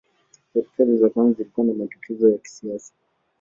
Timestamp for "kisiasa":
2.37-2.93